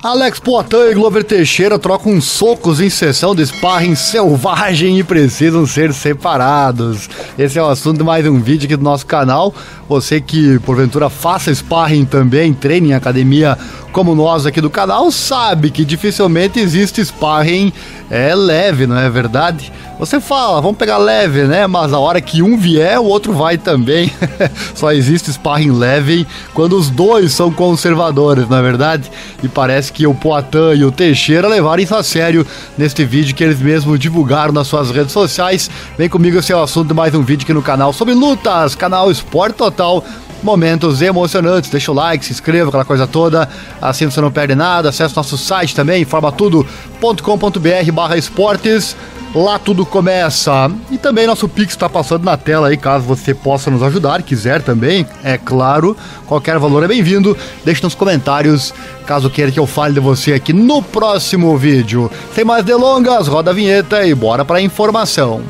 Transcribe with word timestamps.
Alex 0.00 0.38
Poitin 0.38 0.90
e 0.90 0.94
Glover 0.94 1.24
Teixeira 1.24 1.76
trocam 1.76 2.20
socos 2.20 2.80
em 2.80 2.88
sessão 2.88 3.34
de 3.34 3.44
sparring 3.44 3.96
selvagem 3.96 4.96
e 5.00 5.02
precisam 5.02 5.66
ser 5.66 5.92
separados. 5.92 7.10
Esse 7.36 7.58
é 7.58 7.62
o 7.62 7.66
assunto 7.66 7.98
de 7.98 8.04
mais 8.04 8.24
um 8.24 8.40
vídeo 8.40 8.66
aqui 8.66 8.76
do 8.76 8.84
nosso 8.84 9.04
canal. 9.04 9.52
Você 9.88 10.20
que 10.20 10.56
porventura 10.60 11.10
faça 11.10 11.52
sparring 11.52 12.04
também, 12.04 12.54
treine 12.54 12.90
em 12.90 12.94
academia 12.94 13.58
como 13.98 14.14
nós 14.14 14.46
aqui 14.46 14.60
do 14.60 14.70
canal, 14.70 15.10
sabe 15.10 15.72
que 15.72 15.84
dificilmente 15.84 16.60
existe 16.60 17.04
sparring 17.04 17.72
é 18.08 18.32
leve, 18.32 18.86
não 18.86 18.96
é 18.96 19.10
verdade? 19.10 19.72
Você 19.98 20.20
fala, 20.20 20.60
vamos 20.60 20.76
pegar 20.76 20.98
leve, 20.98 21.42
né? 21.42 21.66
Mas 21.66 21.92
a 21.92 21.98
hora 21.98 22.20
que 22.20 22.40
um 22.40 22.56
vier, 22.56 23.00
o 23.00 23.06
outro 23.06 23.32
vai 23.32 23.58
também. 23.58 24.12
Só 24.72 24.92
existe 24.92 25.32
sparring 25.32 25.72
leve 25.72 26.24
quando 26.54 26.78
os 26.78 26.90
dois 26.90 27.32
são 27.32 27.50
conservadores, 27.50 28.48
não 28.48 28.58
é 28.58 28.62
verdade? 28.62 29.10
E 29.42 29.48
parece 29.48 29.92
que 29.92 30.06
o 30.06 30.14
Poitin 30.14 30.76
e 30.76 30.84
o 30.84 30.92
Teixeira 30.92 31.48
levaram 31.48 31.82
isso 31.82 31.96
a 31.96 32.02
sério 32.04 32.46
neste 32.78 33.04
vídeo 33.04 33.34
que 33.34 33.42
eles 33.42 33.60
mesmos 33.60 33.98
divulgaram 33.98 34.52
nas 34.52 34.68
suas 34.68 34.92
redes 34.92 35.10
sociais. 35.10 35.68
Vem 35.98 36.08
comigo, 36.08 36.38
esse 36.38 36.52
é 36.52 36.56
o 36.56 36.62
assunto 36.62 36.86
de 36.86 36.94
mais 36.94 37.12
um 37.16 37.22
vídeo 37.24 37.42
aqui 37.42 37.52
no 37.52 37.62
canal 37.62 37.92
sobre 37.92 38.14
lutas, 38.14 38.76
canal 38.76 39.10
Esporte 39.10 39.56
Total 39.56 40.04
momentos 40.42 41.02
emocionantes. 41.02 41.70
Deixa 41.70 41.90
o 41.90 41.94
like, 41.94 42.24
se 42.24 42.32
inscreva, 42.32 42.68
aquela 42.68 42.84
coisa 42.84 43.06
toda. 43.06 43.48
Assim 43.80 44.06
você 44.06 44.20
não 44.20 44.30
perde 44.30 44.54
nada. 44.54 44.88
Acesse 44.88 45.16
nosso 45.16 45.36
site 45.38 45.74
também, 45.74 46.02
informatudo.com.br 46.02 47.92
barra 47.92 48.16
esportes. 48.16 48.96
Lá 49.34 49.58
tudo 49.58 49.84
começa. 49.84 50.70
E 50.90 50.96
também 50.96 51.26
nosso 51.26 51.48
Pix 51.48 51.72
está 51.72 51.88
passando 51.88 52.24
na 52.24 52.36
tela 52.36 52.68
aí, 52.68 52.76
caso 52.78 53.04
você 53.04 53.34
possa 53.34 53.70
nos 53.70 53.82
ajudar, 53.82 54.22
quiser 54.22 54.62
também, 54.62 55.06
é 55.22 55.36
claro. 55.36 55.94
Qualquer 56.26 56.58
valor 56.58 56.82
é 56.82 56.88
bem-vindo. 56.88 57.36
Deixe 57.64 57.82
nos 57.82 57.94
comentários, 57.94 58.72
caso 59.06 59.28
queira 59.28 59.52
que 59.52 59.60
eu 59.60 59.66
fale 59.66 59.94
de 59.94 60.00
você 60.00 60.32
aqui 60.32 60.54
no 60.54 60.82
próximo 60.82 61.56
vídeo. 61.58 62.10
Sem 62.34 62.44
mais 62.44 62.64
delongas, 62.64 63.28
roda 63.28 63.50
a 63.50 63.54
vinheta 63.54 64.06
e 64.06 64.14
bora 64.14 64.46
para 64.46 64.58
a 64.58 64.62
informação. 64.62 65.42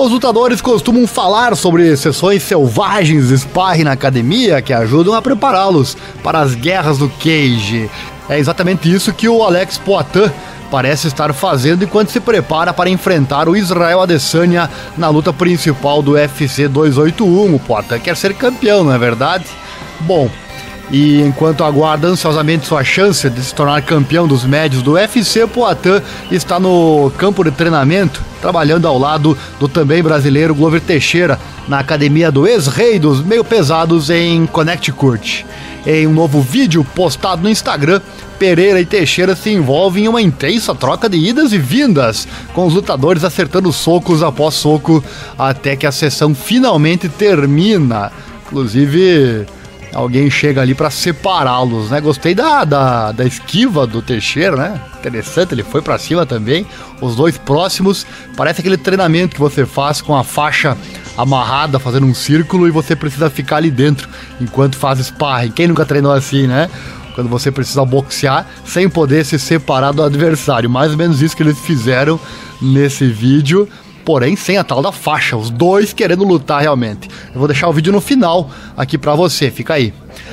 Os 0.00 0.12
lutadores 0.12 0.60
costumam 0.60 1.08
falar 1.08 1.56
sobre 1.56 1.96
sessões 1.96 2.44
selvagens 2.44 3.30
de 3.30 3.38
sparring 3.38 3.82
na 3.82 3.90
academia 3.90 4.62
que 4.62 4.72
ajudam 4.72 5.12
a 5.12 5.20
prepará-los 5.20 5.96
para 6.22 6.38
as 6.38 6.54
guerras 6.54 6.98
do 6.98 7.08
cage. 7.08 7.90
É 8.28 8.38
exatamente 8.38 8.88
isso 8.88 9.12
que 9.12 9.28
o 9.28 9.42
Alex 9.42 9.76
Poitin 9.76 10.30
parece 10.70 11.08
estar 11.08 11.32
fazendo 11.32 11.82
enquanto 11.82 12.12
se 12.12 12.20
prepara 12.20 12.72
para 12.72 12.88
enfrentar 12.88 13.48
o 13.48 13.56
Israel 13.56 14.00
Adesanya 14.00 14.70
na 14.96 15.08
luta 15.08 15.32
principal 15.32 16.00
do 16.00 16.12
UFC 16.12 16.68
281. 16.68 17.56
O 17.56 17.58
Poitin 17.58 17.98
quer 17.98 18.16
ser 18.16 18.34
campeão, 18.34 18.84
não 18.84 18.92
é 18.92 18.98
verdade? 18.98 19.46
Bom, 19.98 20.30
e 20.90 21.20
enquanto 21.20 21.64
aguarda 21.64 22.08
ansiosamente 22.08 22.66
sua 22.66 22.82
chance 22.82 23.28
de 23.28 23.42
se 23.42 23.54
tornar 23.54 23.82
campeão 23.82 24.26
dos 24.26 24.44
médios 24.44 24.82
do 24.82 24.92
UFC, 24.92 25.46
Poitin 25.46 26.02
está 26.30 26.58
no 26.58 27.12
campo 27.18 27.44
de 27.44 27.50
treinamento, 27.50 28.22
trabalhando 28.40 28.88
ao 28.88 28.98
lado 28.98 29.36
do 29.60 29.68
também 29.68 30.02
brasileiro 30.02 30.54
Glover 30.54 30.80
Teixeira, 30.80 31.38
na 31.66 31.78
academia 31.78 32.32
do 32.32 32.46
ex-rei 32.46 32.98
dos 32.98 33.22
meio 33.22 33.44
pesados 33.44 34.08
em 34.08 34.46
Connecticut. 34.46 35.44
Em 35.86 36.06
um 36.06 36.12
novo 36.12 36.40
vídeo 36.40 36.84
postado 36.94 37.42
no 37.42 37.50
Instagram, 37.50 38.00
Pereira 38.38 38.80
e 38.80 38.86
Teixeira 38.86 39.36
se 39.36 39.50
envolvem 39.50 40.04
em 40.04 40.08
uma 40.08 40.22
intensa 40.22 40.74
troca 40.74 41.08
de 41.08 41.18
idas 41.18 41.52
e 41.52 41.58
vindas, 41.58 42.26
com 42.54 42.66
os 42.66 42.74
lutadores 42.74 43.24
acertando 43.24 43.72
socos 43.72 44.22
após 44.22 44.54
soco, 44.54 45.04
até 45.38 45.76
que 45.76 45.86
a 45.86 45.92
sessão 45.92 46.34
finalmente 46.34 47.08
termina. 47.08 48.10
Inclusive, 48.46 49.46
alguém 49.92 50.30
chega 50.30 50.60
ali 50.60 50.74
para 50.74 50.90
separá-los, 50.90 51.90
né? 51.90 52.00
Gostei 52.00 52.34
da, 52.34 52.64
da, 52.64 53.12
da 53.12 53.24
esquiva 53.24 53.86
do 53.86 54.02
Teixeira, 54.02 54.56
né? 54.56 54.80
Interessante, 54.98 55.54
ele 55.54 55.62
foi 55.62 55.80
para 55.80 55.98
cima 55.98 56.26
também. 56.26 56.66
Os 57.00 57.16
dois 57.16 57.38
próximos, 57.38 58.06
parece 58.36 58.60
aquele 58.60 58.76
treinamento 58.76 59.34
que 59.34 59.40
você 59.40 59.64
faz 59.64 60.00
com 60.00 60.16
a 60.16 60.24
faixa 60.24 60.76
amarrada, 61.16 61.78
fazendo 61.78 62.06
um 62.06 62.14
círculo 62.14 62.68
e 62.68 62.70
você 62.70 62.94
precisa 62.94 63.28
ficar 63.28 63.56
ali 63.56 63.70
dentro 63.70 64.08
enquanto 64.40 64.76
faz 64.76 64.98
sparring. 65.00 65.50
Quem 65.50 65.66
nunca 65.66 65.84
treinou 65.84 66.12
assim, 66.12 66.46
né? 66.46 66.70
Quando 67.14 67.28
você 67.28 67.50
precisa 67.50 67.84
boxear 67.84 68.46
sem 68.64 68.88
poder 68.88 69.24
se 69.24 69.38
separar 69.38 69.92
do 69.92 70.02
adversário. 70.02 70.70
Mais 70.70 70.92
ou 70.92 70.96
menos 70.96 71.20
isso 71.20 71.36
que 71.36 71.42
eles 71.42 71.58
fizeram 71.58 72.20
nesse 72.62 73.08
vídeo 73.08 73.68
porém 74.08 74.36
sem 74.36 74.56
a 74.56 74.64
tal 74.64 74.80
da 74.80 74.90
faixa, 74.90 75.36
os 75.36 75.50
dois 75.50 75.92
querendo 75.92 76.24
lutar 76.24 76.62
realmente. 76.62 77.10
Eu 77.34 77.38
vou 77.38 77.46
deixar 77.46 77.68
o 77.68 77.74
vídeo 77.74 77.92
no 77.92 78.00
final 78.00 78.48
aqui 78.74 78.96
para 78.96 79.14
você, 79.14 79.50
fica 79.50 79.74
aí. 79.74 79.92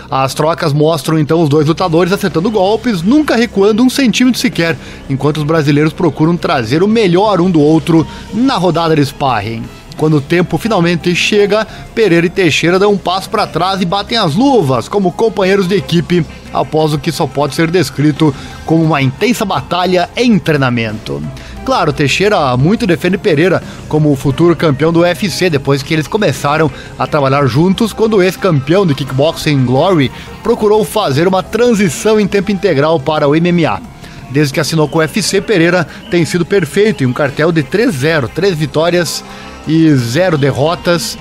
As 0.10 0.34
trocas 0.34 0.72
mostram 0.72 1.20
então 1.20 1.44
os 1.44 1.50
dois 1.50 1.68
lutadores 1.68 2.14
acertando 2.14 2.50
golpes, 2.50 3.02
nunca 3.02 3.36
recuando 3.36 3.84
um 3.84 3.90
centímetro 3.90 4.40
sequer, 4.40 4.78
enquanto 5.10 5.40
os 5.40 5.44
brasileiros 5.44 5.92
procuram 5.92 6.38
trazer 6.38 6.84
o 6.84 6.88
melhor 6.88 7.42
um 7.42 7.52
do 7.52 7.60
outro 7.60 8.08
na 8.34 8.56
rodada 8.56 8.96
de 8.96 9.06
sparring. 9.06 9.66
Quando 9.98 10.18
o 10.18 10.22
tempo 10.22 10.58
finalmente 10.58 11.14
chega, 11.14 11.68
Pereira 11.94 12.28
e 12.28 12.30
Teixeira 12.30 12.80
dão 12.80 12.94
um 12.94 12.98
passo 12.98 13.30
para 13.30 13.46
trás 13.46 13.82
e 13.82 13.86
batem 13.86 14.18
as 14.18 14.36
luvas 14.36 14.88
como 14.88 15.12
companheiros 15.12 15.68
de 15.68 15.76
equipe 15.76 16.26
após 16.54 16.94
o 16.94 16.98
que 16.98 17.12
só 17.12 17.28
pode 17.28 17.56
ser 17.56 17.70
descrito 17.70 18.34
como 18.66 18.84
uma 18.84 19.02
intensa 19.02 19.44
batalha 19.44 20.10
em 20.16 20.40
treinamento. 20.40 21.22
Claro, 21.66 21.92
Teixeira 21.92 22.56
muito 22.56 22.86
defende 22.86 23.18
Pereira 23.18 23.62
como 23.90 24.12
o 24.12 24.16
futuro 24.16 24.56
campeão 24.56 24.94
do 24.94 25.00
UFC 25.00 25.50
depois 25.50 25.82
que 25.82 25.96
eles 25.96 26.08
começaram 26.08 26.72
a 26.98 27.08
trabalhar 27.08 27.48
juntos 27.48 27.92
quando 27.92 28.18
o 28.18 28.22
ex-campeão 28.22 28.86
do 28.86 28.94
Kickboxing 28.94 29.66
Glory 29.66 30.12
procurou 30.44 30.86
fazer 30.86 31.28
uma 31.28 31.42
transição 31.42 32.20
em 32.20 32.28
tempo 32.28 32.52
integral 32.52 33.00
para 33.00 33.28
o 33.28 33.32
MMA. 33.32 33.82
Desde 34.30 34.54
que 34.54 34.60
assinou 34.60 34.88
com 34.88 35.00
o 35.00 35.02
UFC, 35.02 35.42
Pereira 35.42 35.88
tem 36.12 36.24
sido 36.24 36.46
perfeito 36.46 37.04
em 37.04 37.08
um 37.08 37.14
cartel 37.14 37.52
de 37.52 37.64
3-0, 37.64 38.30
3 38.30 38.56
vitórias 38.56 39.24
e 39.68 39.92
0 39.92 40.38
derrotas. 40.38 41.18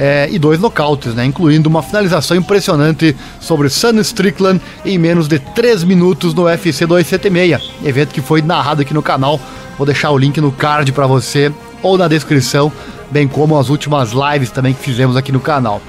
É, 0.00 0.28
e 0.30 0.38
dois 0.38 0.60
nocautes, 0.60 1.12
né, 1.12 1.24
incluindo 1.24 1.68
uma 1.68 1.82
finalização 1.82 2.36
impressionante 2.36 3.16
sobre 3.40 3.68
Sun 3.68 3.98
Strickland 3.98 4.60
em 4.84 4.96
menos 4.96 5.26
de 5.26 5.40
3 5.40 5.82
minutos 5.82 6.32
no 6.34 6.44
UFC 6.44 6.86
276, 6.86 7.60
evento 7.84 8.14
que 8.14 8.20
foi 8.20 8.40
narrado 8.40 8.82
aqui 8.82 8.94
no 8.94 9.02
canal 9.02 9.40
Vou 9.78 9.86
deixar 9.86 10.10
o 10.10 10.18
link 10.18 10.40
no 10.40 10.50
card 10.50 10.90
para 10.92 11.06
você 11.06 11.52
ou 11.80 11.96
na 11.96 12.08
descrição, 12.08 12.70
bem 13.10 13.28
como 13.28 13.56
as 13.56 13.70
últimas 13.70 14.10
lives 14.10 14.50
também 14.50 14.74
que 14.74 14.82
fizemos 14.82 15.16
aqui 15.16 15.30
no 15.30 15.40
canal. 15.40 15.80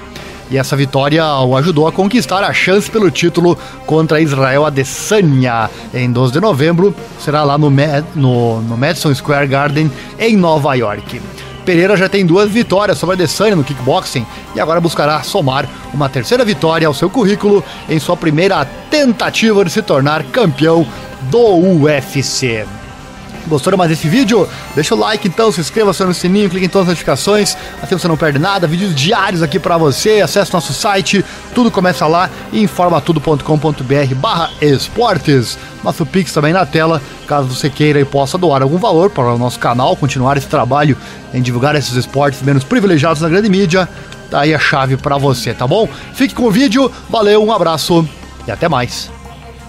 E 0.50 0.56
essa 0.56 0.76
vitória 0.76 1.24
o 1.24 1.56
ajudou 1.56 1.86
a 1.86 1.92
conquistar 1.92 2.42
a 2.42 2.52
chance 2.52 2.90
pelo 2.90 3.10
título 3.10 3.56
contra 3.86 4.20
Israel 4.20 4.64
Adesanya 4.64 5.70
em 5.94 6.10
12 6.10 6.32
de 6.32 6.40
novembro. 6.40 6.94
Será 7.20 7.44
lá 7.44 7.56
no, 7.56 7.70
no, 8.14 8.60
no 8.62 8.76
Madison 8.76 9.14
Square 9.14 9.46
Garden, 9.46 9.90
em 10.18 10.36
Nova 10.36 10.74
York. 10.74 11.20
Pereira 11.64 11.96
já 11.96 12.08
tem 12.08 12.26
duas 12.26 12.50
vitórias 12.50 12.98
sobre 12.98 13.14
Adesanya 13.14 13.54
no 13.54 13.62
kickboxing 13.62 14.26
e 14.54 14.60
agora 14.60 14.80
buscará 14.80 15.22
somar 15.22 15.68
uma 15.94 16.08
terceira 16.08 16.44
vitória 16.44 16.86
ao 16.86 16.94
seu 16.94 17.08
currículo 17.08 17.62
em 17.88 18.00
sua 18.00 18.16
primeira 18.16 18.64
tentativa 18.90 19.64
de 19.64 19.70
se 19.70 19.82
tornar 19.82 20.24
campeão 20.24 20.84
do 21.30 21.82
UFC. 21.84 22.64
Gostou 23.50 23.76
mais 23.76 23.90
desse 23.90 24.08
vídeo? 24.08 24.48
Deixa 24.76 24.94
o 24.94 24.98
like 24.98 25.26
então, 25.26 25.50
se 25.50 25.60
inscreva, 25.60 25.90
acione 25.90 26.12
o 26.12 26.14
sininho, 26.14 26.48
clique 26.48 26.66
em 26.66 26.68
todas 26.68 26.86
as 26.86 26.92
notificações, 26.92 27.56
assim 27.82 27.98
você 27.98 28.06
não 28.06 28.16
perde 28.16 28.38
nada, 28.38 28.64
vídeos 28.64 28.94
diários 28.94 29.42
aqui 29.42 29.58
para 29.58 29.76
você, 29.76 30.20
acesse 30.20 30.52
nosso 30.52 30.72
site, 30.72 31.24
tudo 31.52 31.68
começa 31.68 32.06
lá, 32.06 32.30
informatudo.com.br 32.52 34.14
barra 34.14 34.50
esportes. 34.60 35.58
Nosso 35.82 36.06
Pix 36.06 36.32
também 36.32 36.52
na 36.52 36.64
tela, 36.64 37.02
caso 37.26 37.48
você 37.48 37.68
queira 37.68 37.98
e 37.98 38.04
possa 38.04 38.38
doar 38.38 38.62
algum 38.62 38.78
valor 38.78 39.10
para 39.10 39.34
o 39.34 39.38
nosso 39.38 39.58
canal, 39.58 39.96
continuar 39.96 40.36
esse 40.36 40.46
trabalho 40.46 40.96
em 41.34 41.42
divulgar 41.42 41.74
esses 41.74 41.94
esportes 41.96 42.42
menos 42.42 42.62
privilegiados 42.62 43.20
na 43.20 43.28
grande 43.28 43.48
mídia, 43.48 43.88
tá 44.30 44.42
aí 44.42 44.54
a 44.54 44.60
chave 44.60 44.96
para 44.96 45.18
você, 45.18 45.52
tá 45.52 45.66
bom? 45.66 45.88
Fique 46.14 46.34
com 46.34 46.44
o 46.44 46.50
vídeo, 46.52 46.90
valeu, 47.08 47.44
um 47.44 47.52
abraço 47.52 48.08
e 48.46 48.50
até 48.52 48.68
mais. 48.68 49.10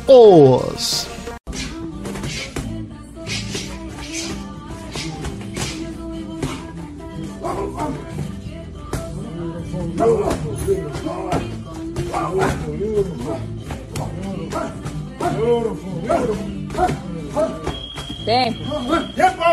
Os... 0.08 1.08
Tempo. 18.24 18.64
Tempo! 19.16 19.52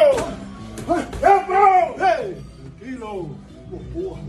Tempo! 1.20 1.60
Ei! 2.04 2.36
Que 2.78 2.90
louco! 2.96 3.34
Porra! 3.94 4.27